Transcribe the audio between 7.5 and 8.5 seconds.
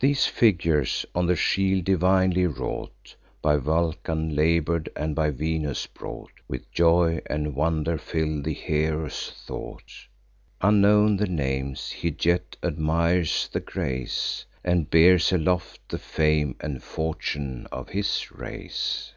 wonder fill